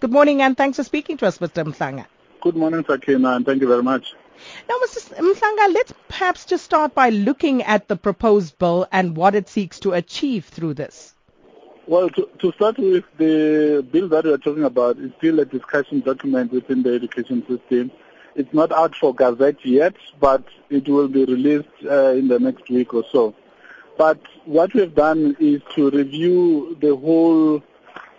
[0.00, 1.62] Good morning and thanks for speaking to us, Mr.
[1.62, 2.06] Mhlanga.
[2.40, 4.14] Good morning, Sakina, and thank you very much.
[4.66, 5.14] Now, Mr.
[5.18, 9.78] Mhlanga, let's perhaps just start by looking at the proposed bill and what it seeks
[9.80, 11.14] to achieve through this.
[11.86, 16.00] Well, to, to start with, the bill that we're talking about is still a discussion
[16.00, 17.90] document within the education system.
[18.34, 22.70] It's not out for gazette yet, but it will be released uh, in the next
[22.70, 23.34] week or so.
[23.98, 27.62] But what we've done is to review the whole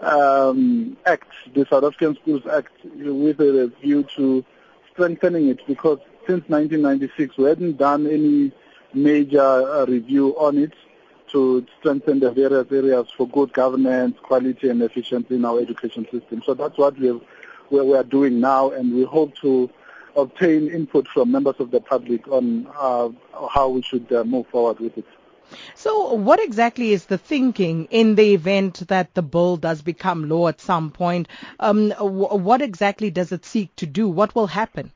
[0.00, 4.44] um, Act, the South African Schools Act, with a view to
[4.92, 8.52] strengthening it because since 1996 we hadn't done any
[8.92, 10.72] major uh, review on it
[11.28, 16.42] to strengthen the various areas for good governance, quality and efficiency in our education system.
[16.44, 17.20] So that's what we, have,
[17.70, 19.70] we are doing now and we hope to
[20.16, 23.10] obtain input from members of the public on uh,
[23.52, 25.06] how we should uh, move forward with it.
[25.74, 30.48] So, what exactly is the thinking in the event that the bill does become law
[30.48, 31.28] at some point?
[31.58, 34.08] Um, w- what exactly does it seek to do?
[34.08, 34.92] What will happen?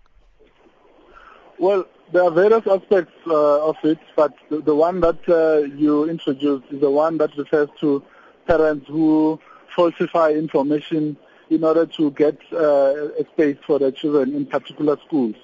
[1.59, 6.09] Well, there are various aspects uh, of it, but the, the one that uh, you
[6.09, 8.03] introduced is the one that refers to
[8.47, 9.41] parents who
[9.75, 11.17] falsify information
[11.49, 15.37] in order to get uh, a space for their children in particular schools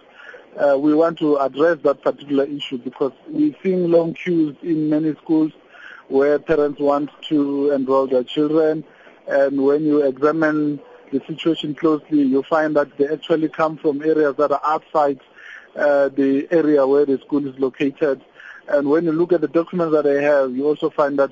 [0.58, 5.14] uh, we want to address that particular issue because we're seeing long queues in many
[5.16, 5.52] schools
[6.08, 8.82] where parents want to enroll their children.
[9.28, 10.80] And when you examine
[11.12, 15.20] the situation closely you find that they actually come from areas that are outside
[15.76, 18.20] uh, the area where the school is located.
[18.68, 21.30] And when you look at the documents that they have you also find that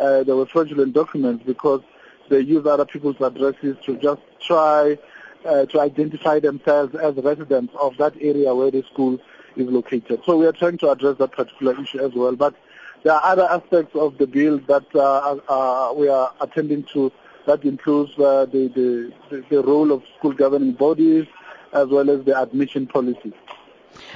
[0.00, 1.82] uh, there were fraudulent documents because
[2.30, 4.98] they use other people's addresses to just try
[5.44, 9.18] uh, to identify themselves as residents of that area where the school
[9.56, 10.22] is located.
[10.24, 12.36] So we are trying to address that particular issue as well.
[12.36, 12.54] But
[13.02, 17.12] there are other aspects of the bill that uh, uh, we are attending to
[17.46, 21.26] that includes uh, the, the, the role of school governing bodies
[21.72, 23.32] as well as the admission policy.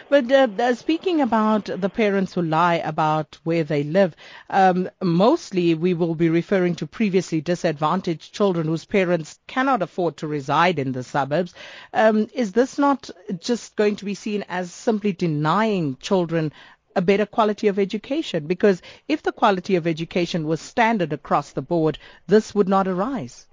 [0.08, 4.14] But uh, speaking about the parents who lie about where they live,
[4.50, 10.26] um, mostly we will be referring to previously disadvantaged children whose parents cannot afford to
[10.26, 11.54] reside in the suburbs.
[11.92, 16.52] Um, is this not just going to be seen as simply denying children
[16.94, 18.46] a better quality of education?
[18.46, 23.46] Because if the quality of education was standard across the board, this would not arise.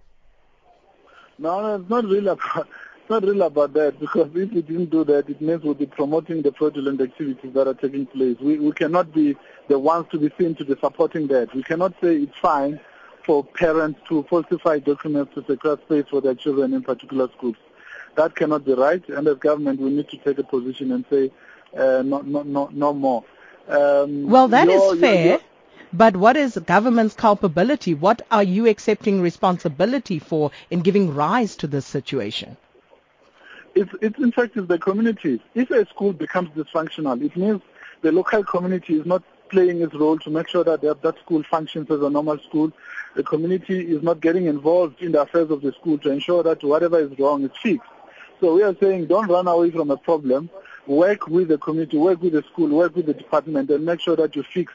[1.37, 2.35] No, no, it's not really
[3.09, 6.41] not really about that because if we didn't do that, it means we'll be promoting
[6.41, 8.37] the fraudulent activities that are taking place.
[8.39, 9.35] We, we cannot be
[9.67, 11.53] the ones to be seen to be supporting that.
[11.53, 12.79] We cannot say it's fine
[13.25, 17.55] for parents to falsify documents to secure space for their children in particular schools.
[18.15, 21.31] That cannot be right, and as government, we need to take a position and say
[21.75, 23.23] uh, no, no, no, no more.
[23.67, 25.15] Um, well, that your, is fair.
[25.15, 25.39] Your, your,
[25.93, 27.93] but what is government's culpability?
[27.93, 32.57] What are you accepting responsibility for in giving rise to this situation?
[33.75, 35.41] It's, it's in fact it's the community.
[35.55, 37.61] If a school becomes dysfunctional, it means
[38.01, 41.43] the local community is not playing its role to make sure that that, that school
[41.43, 42.71] functions as a normal school.
[43.15, 46.63] The community is not getting involved in the affairs of the school to ensure that
[46.63, 47.87] whatever is wrong is fixed.
[48.39, 50.49] So we are saying don't run away from a problem.
[50.85, 54.17] Work with the community, work with the school, work with the department, and make sure
[54.17, 54.73] that you fix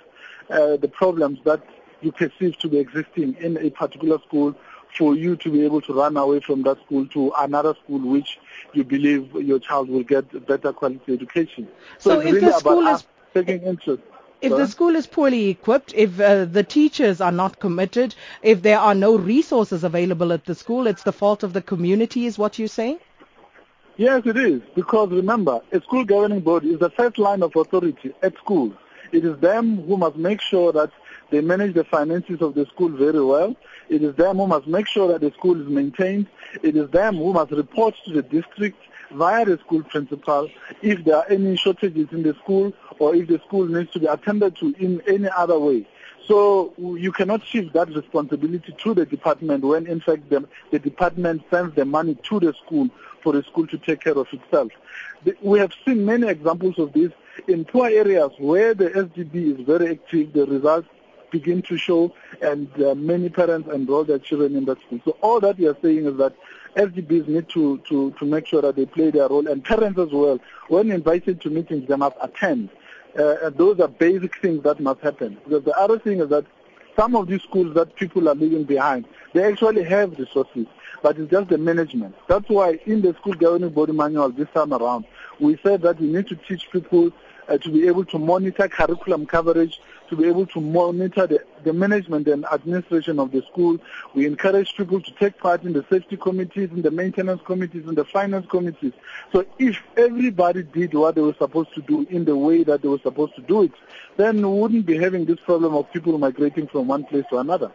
[0.49, 1.63] uh, the problems that
[2.01, 4.55] you perceive to be existing in a particular school
[4.97, 8.39] for you to be able to run away from that school to another school which
[8.73, 11.69] you believe your child will get better quality education.
[11.99, 14.03] So, so if really the school is taking interest.
[14.41, 18.79] If the school is poorly equipped, if uh, the teachers are not committed, if there
[18.79, 22.57] are no resources available at the school, it's the fault of the community, is what
[22.57, 23.01] you're saying?
[23.97, 24.63] Yes, it is.
[24.77, 28.75] Because remember, a school governing body is the first line of authority at schools.
[29.13, 30.91] It is them who must make sure that
[31.31, 33.55] they manage the finances of the school very well.
[33.89, 36.27] It is them who must make sure that the school is maintained.
[36.63, 38.79] It is them who must report to the district
[39.11, 40.51] via the school principal
[40.83, 44.07] if there are any shortages in the school or if the school needs to be
[44.07, 45.87] attended to in any other way.
[46.27, 51.43] So you cannot shift that responsibility to the department when in fact the, the department
[51.51, 52.91] sends the money to the school
[53.23, 54.71] for the school to take care of itself.
[55.41, 57.13] We have seen many examples of this
[57.47, 60.89] in poor areas where the SGB is very active, the results
[61.31, 65.01] begin to show and uh, many parents enroll their children in that school.
[65.05, 66.35] So all that we are saying is that
[66.77, 70.11] SGBs need to, to, to make sure that they play their role and parents as
[70.11, 70.39] well.
[70.69, 72.71] When invited to meetings, they must attend.
[73.19, 75.39] Uh, those are basic things that must happen.
[75.45, 76.47] Because the other thing is that
[76.97, 80.67] some of these schools that people are leaving behind, they actually have resources,
[81.03, 82.15] but it's just the management.
[82.29, 85.05] That's why in the school governing body manual this time around,
[85.41, 87.13] We said that we need to teach people
[87.49, 89.81] uh, to be able to monitor curriculum coverage,
[90.11, 93.79] to be able to monitor the, the management and administration of the school.
[94.15, 97.95] We encourage people to take part in the safety committees, in the maintenance committees, in
[97.95, 98.93] the finance committees.
[99.33, 102.89] So if everybody did what they were supposed to do in the way that they
[102.89, 103.73] were supposed to do it,
[104.17, 107.71] then we wouldn't be having this problem of people migrating from one place to another.